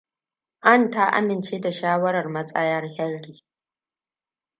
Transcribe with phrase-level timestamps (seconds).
[0.71, 3.43] Anne ta amince da shawarar Matsaya Henry.